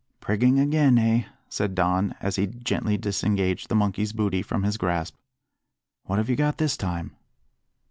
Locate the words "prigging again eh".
0.19-1.25